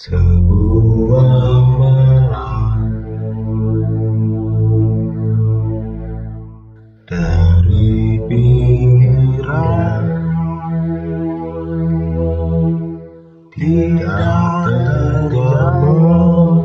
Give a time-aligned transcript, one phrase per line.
[0.00, 1.28] Sebuah
[1.76, 2.80] malam.
[7.04, 10.04] Dari pinggiran
[13.52, 16.64] tidak terjawab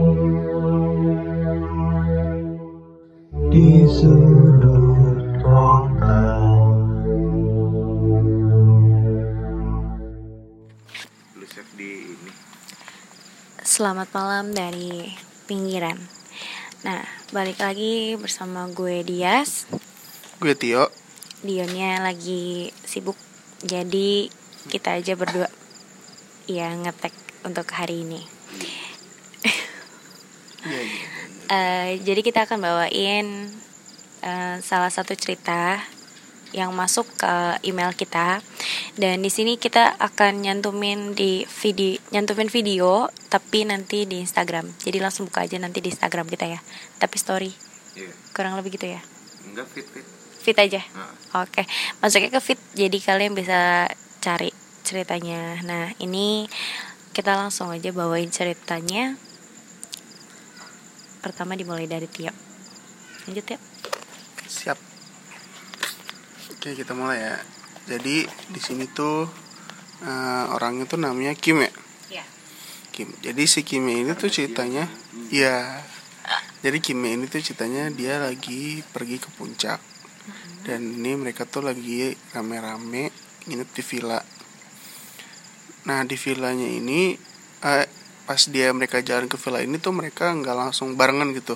[3.52, 4.95] di sudut
[13.76, 15.12] Selamat malam dari
[15.52, 16.00] pinggiran.
[16.88, 17.04] Nah,
[17.36, 19.68] balik lagi bersama gue Dias.
[20.40, 20.88] gue Tio
[21.44, 23.20] Dionnya lagi sibuk,
[23.60, 24.32] jadi
[24.72, 25.52] kita aja berdua
[26.48, 27.12] ya ngetek
[27.44, 28.24] untuk hari ini.
[31.46, 33.52] Eh, jadi kita akan bawain
[34.24, 35.78] eh, salah satu cerita
[36.52, 37.34] yang masuk ke
[37.66, 38.44] email kita.
[39.00, 44.70] Dan di sini kita akan nyantumin di video nyantumin video tapi nanti di Instagram.
[44.82, 46.60] Jadi langsung buka aja nanti di Instagram kita ya.
[47.02, 47.52] Tapi story.
[47.96, 48.12] Iya.
[48.36, 49.02] Kurang lebih gitu ya?
[49.50, 50.06] Enggak fit fit.
[50.46, 50.82] Fit aja?
[50.94, 51.64] Nah, oke.
[52.04, 53.90] Masuknya ke fit jadi kalian bisa
[54.22, 54.54] cari
[54.86, 55.64] ceritanya.
[55.66, 56.46] Nah ini
[57.16, 59.18] kita langsung aja bawain ceritanya.
[61.26, 62.30] Pertama dimulai dari Tio.
[63.26, 63.60] Lanjut ya
[64.56, 64.80] siap
[66.66, 67.38] oke kita mulai ya.
[67.86, 69.30] Jadi di sini tuh
[70.02, 71.70] eh, orangnya tuh namanya Kim ya?
[72.10, 72.26] Ya
[72.90, 73.14] Kim.
[73.22, 74.90] Jadi si Kim ini tuh ceritanya
[75.30, 75.78] ya
[76.66, 79.78] jadi Kim ini tuh ceritanya dia lagi pergi ke puncak.
[80.66, 83.14] Dan ini mereka tuh lagi rame-rame
[83.46, 84.18] nginep di villa.
[85.86, 87.14] Nah di villanya ini
[87.62, 87.86] eh,
[88.26, 91.54] pas dia mereka jalan ke villa ini tuh mereka nggak langsung barengan gitu.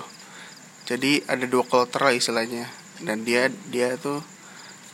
[0.86, 2.70] Jadi ada dua kloter lah istilahnya.
[3.02, 4.22] Dan dia dia tuh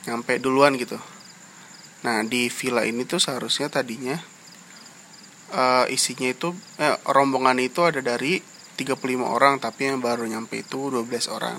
[0.07, 0.97] nyampe duluan gitu.
[2.07, 4.17] Nah di villa ini tuh seharusnya tadinya
[5.53, 8.39] eh, isinya itu eh, rombongan itu ada dari
[8.79, 11.59] 35 orang tapi yang baru nyampe itu 12 orang.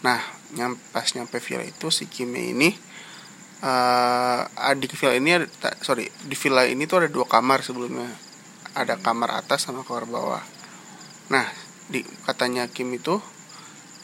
[0.00, 0.20] Nah
[0.56, 2.70] nyam, pas nyampe villa itu si Kime ini
[3.58, 4.42] eh
[4.78, 5.50] di villa ini ada
[5.82, 8.08] sorry di villa ini tuh ada dua kamar sebelumnya.
[8.78, 10.44] Ada kamar atas sama kamar bawah.
[11.34, 11.44] Nah
[11.90, 13.18] di katanya Kim itu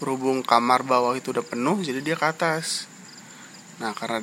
[0.02, 2.90] berhubung kamar bawah itu udah penuh jadi dia ke atas
[3.82, 4.22] nah karena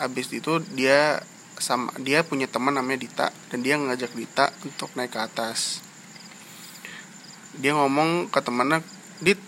[0.00, 1.20] abis itu dia
[1.60, 5.84] sama dia punya teman namanya Dita dan dia ngajak Dita untuk naik ke atas.
[7.60, 8.80] Dia ngomong ke temannya
[9.20, 9.38] Dit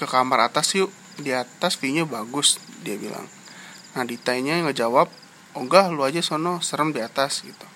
[0.00, 0.88] ke kamar atas yuk.
[1.20, 3.28] Di atas view-nya bagus dia bilang.
[3.92, 5.12] Nah Ditanya ngejawab
[5.54, 7.68] oh enggak lu aja sono serem di atas gitu.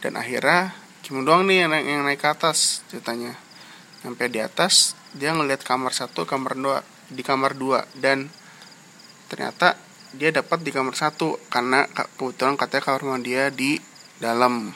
[0.00, 0.70] Dan akhirnya
[1.02, 3.34] Kim doang nih yang, naik- yang naik ke atas ceritanya.
[4.02, 8.26] Sampai di atas dia ngelihat kamar satu kamar dua di kamar dua dan
[9.30, 9.78] ternyata
[10.16, 13.76] dia dapat di kamar satu karena ka- kebetulan katanya kamar mandi dia di
[14.16, 14.72] dalam.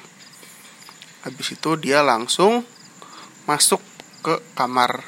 [1.24, 2.64] Habis itu dia langsung
[3.48, 3.80] masuk
[4.20, 5.00] ke kamar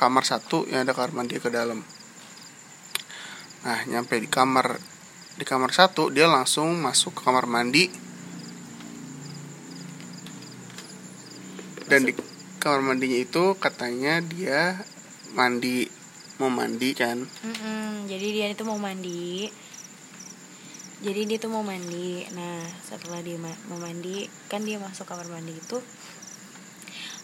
[0.00, 1.84] kamar satu yang ada kamar mandi ke dalam.
[3.62, 4.80] Nah nyampe di kamar
[5.36, 7.92] di kamar satu dia langsung masuk ke kamar mandi.
[11.88, 12.12] Dan di
[12.60, 14.76] kamar mandinya itu katanya dia
[15.32, 15.88] mandi
[16.38, 17.18] mau mandi kan.
[17.18, 19.50] Mm-mm, jadi dia itu mau mandi.
[20.98, 22.26] Jadi dia tuh mau mandi.
[22.34, 25.78] Nah setelah dia ma- mau mandi kan dia masuk kamar mandi itu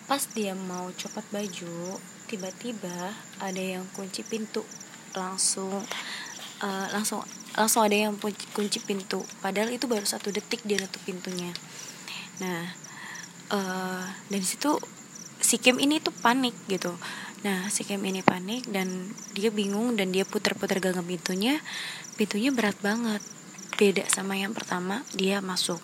[0.04, 1.97] pas dia mau copot baju
[2.28, 4.66] tiba-tiba ada yang kunci pintu.
[5.14, 5.78] Langsung
[6.62, 7.22] eh, langsung
[7.54, 8.19] langsung ada yang
[8.50, 9.22] kunci, pintu.
[9.38, 11.54] Padahal itu baru satu detik dia nutup pintunya.
[12.42, 12.66] Nah
[13.54, 14.75] eh dan situ
[15.38, 16.96] si Kim ini tuh panik gitu
[17.44, 21.60] nah si Kim ini panik dan dia bingung dan dia putar-putar gagang pintunya.
[22.16, 23.21] Pintunya berat banget.
[23.77, 25.78] Beda sama yang pertama dia masuk.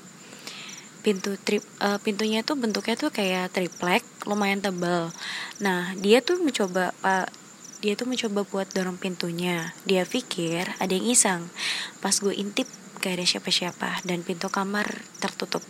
[1.05, 5.09] Pintu trip eh, pintunya tuh bentuknya tuh kayak triplek lumayan tebal
[5.61, 7.33] nah dia tuh mencoba pak
[7.81, 9.73] dia tuh mencoba buat dorong pintunya.
[9.89, 11.49] Dia pikir ada yang iseng.
[12.05, 12.69] Pas gue intip
[13.01, 14.85] gak ada siapa-siapa dan pintu kamar
[15.17, 15.65] tertutup.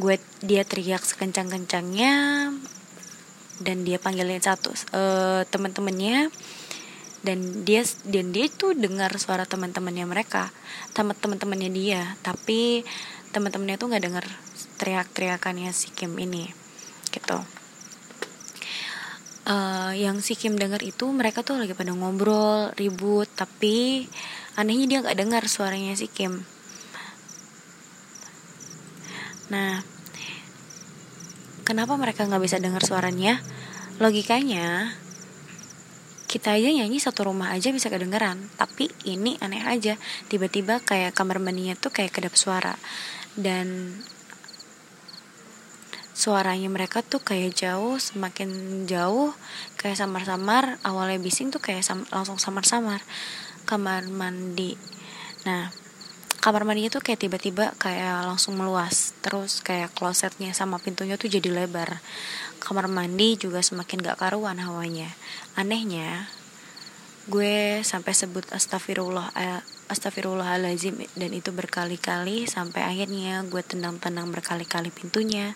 [0.00, 2.12] Gue dia teriak sekencang-kencangnya
[3.60, 6.32] dan dia panggilin satu eh, teman-temannya.
[7.20, 10.48] Dan dia dan dia tuh dengar suara teman-temannya mereka
[10.96, 12.16] teman teman-temannya dia.
[12.24, 12.80] Tapi
[13.36, 14.24] teman-temannya tuh nggak dengar
[14.80, 16.48] teriak-teriakannya si Kim ini
[17.12, 17.38] gitu.
[19.50, 24.06] Eh, yang si Kim dengar itu mereka tuh lagi pada ngobrol ribut tapi
[24.54, 26.44] anehnya dia nggak dengar suaranya si Kim.
[29.50, 29.99] Nah
[31.70, 33.38] kenapa mereka nggak bisa dengar suaranya?
[34.02, 34.90] Logikanya
[36.26, 38.50] kita aja nyanyi satu rumah aja bisa kedengeran.
[38.58, 39.94] Tapi ini aneh aja.
[40.26, 42.74] Tiba-tiba kayak kamar mandinya tuh kayak kedap suara.
[43.38, 43.94] Dan
[46.10, 48.50] suaranya mereka tuh kayak jauh semakin
[48.90, 49.30] jauh
[49.78, 50.82] kayak samar-samar.
[50.82, 52.98] Awalnya bising tuh kayak sam- langsung samar-samar.
[53.62, 54.74] Kamar mandi.
[55.46, 55.79] Nah
[56.40, 61.52] kamar mandinya tuh kayak tiba-tiba kayak langsung meluas terus kayak klosetnya sama pintunya tuh jadi
[61.52, 62.00] lebar.
[62.56, 65.12] Kamar mandi juga semakin gak karuan hawanya.
[65.54, 66.32] Anehnya
[67.28, 69.60] gue sampai sebut astagfirullah eh,
[69.92, 75.52] astagfirullahalazim dan itu berkali-kali sampai akhirnya gue tendang-tendang berkali-kali pintunya.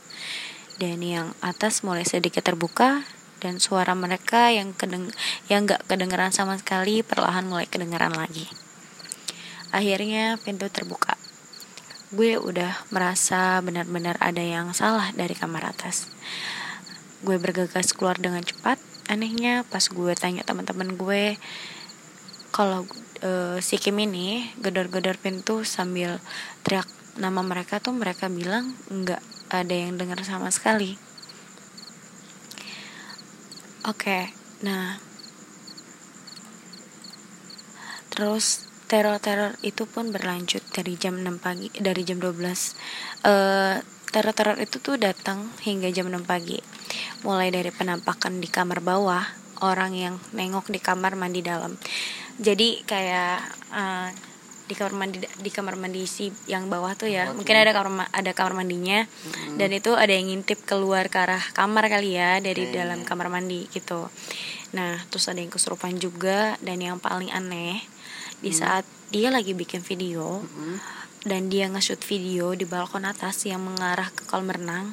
[0.76, 3.08] Dan yang atas mulai sedikit terbuka
[3.40, 5.08] dan suara mereka yang kedeng
[5.48, 8.63] yang nggak kedengeran sama sekali perlahan mulai kedengeran lagi
[9.74, 11.18] akhirnya pintu terbuka.
[12.14, 16.06] Gue udah merasa benar-benar ada yang salah dari kamar atas.
[17.26, 18.78] Gue bergegas keluar dengan cepat.
[19.10, 21.34] Anehnya pas gue tanya teman-teman gue
[22.54, 22.86] kalau
[23.26, 26.22] eh, si Kim ini gedor-gedor pintu sambil
[26.62, 26.86] teriak
[27.18, 30.94] nama mereka tuh mereka bilang nggak ada yang dengar sama sekali.
[33.84, 34.30] Oke
[34.62, 34.96] nah
[38.14, 42.36] terus teror-teror itu pun berlanjut dari jam 6 pagi dari jam 12
[43.24, 43.76] eh
[44.14, 46.62] teror-teror itu tuh datang hingga jam 6 pagi.
[47.26, 49.26] Mulai dari penampakan di kamar bawah
[49.66, 51.74] orang yang nengok di kamar mandi dalam.
[52.38, 53.38] Jadi kayak
[53.74, 54.08] eh,
[54.64, 58.12] di kamar mandi di kamar mandi si yang bawah tuh ya mungkin ada kamar ma-
[58.14, 59.02] ada kamar mandinya.
[59.58, 63.66] Dan itu ada yang ngintip keluar ke arah kamar kali ya dari dalam kamar mandi
[63.74, 64.06] gitu.
[64.78, 67.82] Nah terus ada yang kesurupan juga dan yang paling aneh
[68.44, 70.44] di saat dia lagi bikin video
[71.24, 74.92] dan dia nge-shoot video di balkon atas yang mengarah ke kolam renang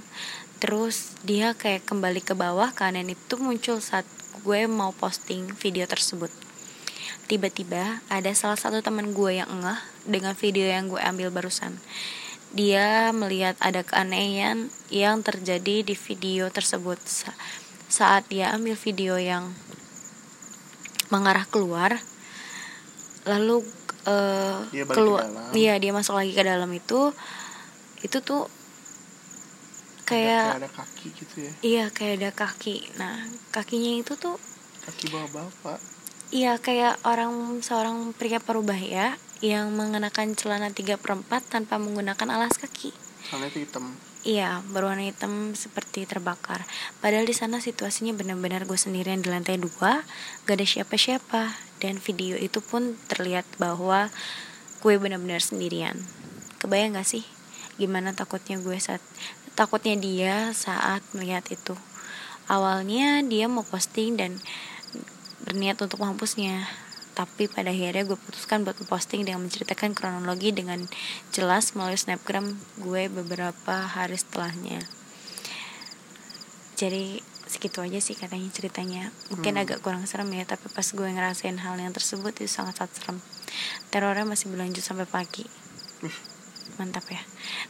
[0.64, 4.08] terus dia kayak kembali ke bawah kanan itu muncul saat
[4.42, 6.32] gue mau posting video tersebut.
[7.28, 11.78] Tiba-tiba ada salah satu teman gue yang ngeh dengan video yang gue ambil barusan.
[12.52, 17.00] Dia melihat ada keanehan yang terjadi di video tersebut.
[17.04, 17.38] Sa-
[17.88, 19.52] saat dia ambil video yang
[21.12, 22.00] mengarah keluar
[23.26, 23.62] lalu
[24.08, 27.14] eh, Dia ke keluar iya dia masuk lagi ke dalam itu
[28.02, 28.50] itu tuh
[30.10, 34.36] kayak kayak ada kaki gitu ya iya kayak ada kaki nah kakinya itu tuh
[34.84, 35.80] kaki bawa bapak
[36.32, 42.56] Iya kayak orang seorang pria parubaya yang mengenakan celana 3 per 4 tanpa menggunakan alas
[42.56, 42.96] kaki.
[43.52, 43.92] itu hitam
[44.24, 46.64] Iya, berwarna hitam seperti terbakar.
[47.04, 50.08] Padahal di sana situasinya benar-benar gue sendirian di lantai dua,
[50.48, 51.52] gak ada siapa-siapa.
[51.82, 54.14] Dan video itu pun terlihat bahwa
[54.86, 55.98] gue benar-benar sendirian.
[56.62, 57.26] Kebayang gak sih
[57.82, 59.02] gimana takutnya gue saat
[59.58, 61.74] takutnya dia saat melihat itu.
[62.46, 64.38] Awalnya dia mau posting dan
[65.42, 66.70] berniat untuk menghapusnya
[67.12, 70.88] tapi pada akhirnya gue putuskan buat posting dengan menceritakan kronologi dengan
[71.36, 75.01] jelas melalui snapgram gue beberapa hari setelahnya
[76.82, 79.04] jadi segitu aja sih katanya ceritanya.
[79.30, 79.62] Mungkin Hmm.
[79.62, 83.18] agak kurang serem ya tapi pas gue ngerasain hal yang tersebut itu sangat sangat serem.
[83.94, 85.46] Terornya masih berlanjut sampai pagi.
[86.80, 87.22] Mantap ya.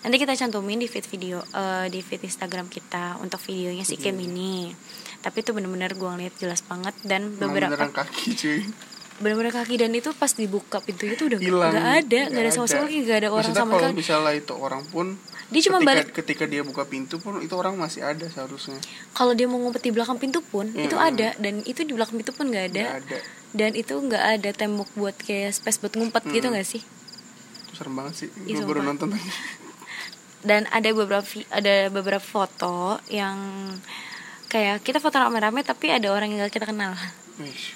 [0.05, 4.15] Nanti kita cantumin di feed video eh, di feed Instagram kita untuk videonya si Kim
[4.15, 4.71] ini.
[5.19, 8.61] Tapi itu bener-bener gue ngeliat jelas banget dan beberapa kaki cuy
[9.21, 11.71] bener-bener kaki dan itu pas dibuka pintunya tuh udah hilang.
[11.71, 13.95] nggak ada nggak ada sama sekali nggak ada orang Maksudnya sama kalau sekali.
[13.95, 15.07] misalnya itu orang pun
[15.47, 18.79] Dia cuma ketika, balik- ketika dia buka pintu pun itu orang masih ada seharusnya.
[19.11, 21.05] Kalau dia mau ngumpet di belakang pintu pun itu Hmm.
[21.05, 21.35] ada.
[21.37, 22.85] Dan itu di belakang pintu pun nggak ada.
[22.97, 23.17] Ada.
[23.51, 26.55] Dan itu nggak ada tembok buat kayak space buat ngumpet gitu Hmm.
[26.55, 26.79] nggak sih?
[27.61, 28.29] Itu serem banget sih.
[28.41, 29.27] Iya, gue baru nonton tadi.
[30.41, 32.75] Dan ada beberapa ada beberapa foto
[33.07, 33.37] yang
[34.47, 36.95] kayak kita foto rame-rame tapi ada orang yang gak kita kenal.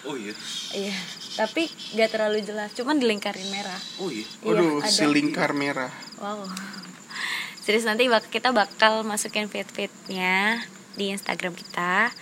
[0.05, 0.33] Oh iya.
[0.75, 0.95] iya
[1.35, 1.67] tapi
[1.97, 4.25] gak terlalu jelas cuman dilingkarin merah Oh iya.
[4.45, 4.91] Waduh, ada.
[4.91, 5.91] si lingkar merah
[6.21, 6.47] Wow.
[7.65, 10.61] Serius nanti bak kita bakal masukin feed-feednya
[10.93, 12.13] di Instagram kita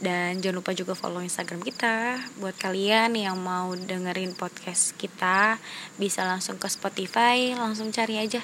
[0.00, 5.60] dan jangan lupa juga follow Instagram kita buat kalian yang mau dengerin podcast kita
[6.00, 8.40] bisa langsung ke Spotify langsung cari aja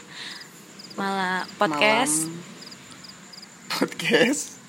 [1.01, 2.41] malah podcast Malam.
[3.73, 4.66] podcast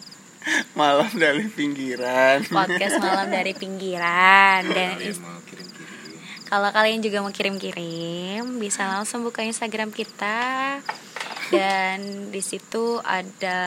[0.73, 6.15] malam dari pinggiran podcast malam dari pinggiran dan is- mau kirim-kirim.
[6.43, 10.79] Kalau kalian juga mau kirim-kirim, bisa langsung buka Instagram kita.
[11.47, 13.59] Dan di situ ada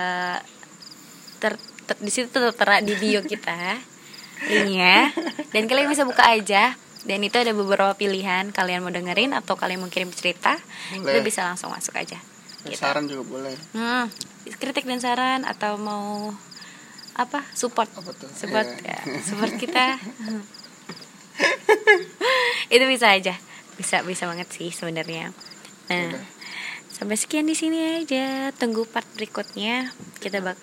[1.36, 1.52] ter,
[1.84, 3.76] ter- di situ tertera di bio kita
[4.46, 5.12] linknya.
[5.48, 6.72] Dan kalian bisa buka aja.
[7.00, 10.56] Dan itu ada beberapa pilihan kalian mau dengerin atau kalian mau kirim cerita,
[10.94, 11.16] Boleh.
[11.16, 12.16] itu bisa langsung masuk aja.
[12.60, 12.76] Gitu.
[12.76, 14.12] saran juga boleh Hmm,
[14.54, 16.28] kritik dan saran atau mau
[17.16, 17.42] apa?
[17.52, 17.90] Support.
[17.90, 18.30] Tuh?
[18.30, 18.98] support Iya.
[18.98, 19.98] ya, support kita.
[22.74, 23.34] Itu bisa aja.
[23.74, 25.32] Bisa bisa banget sih sebenarnya.
[25.88, 26.24] Nah Udah.
[26.92, 28.52] sampai sekian di sini aja.
[28.54, 29.90] Tunggu part berikutnya.
[30.20, 30.58] Kita bak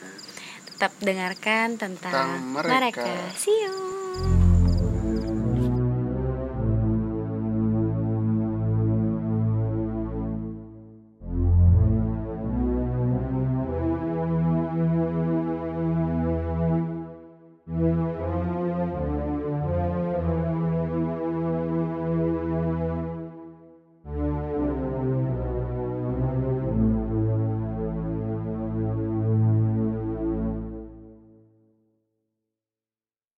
[0.74, 2.72] tetap dengarkan tentang Tentang mereka.
[3.02, 3.12] mereka.
[3.34, 3.97] See you